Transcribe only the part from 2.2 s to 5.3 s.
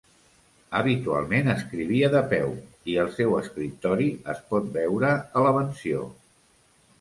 peu, i el seu escriptori es pot veure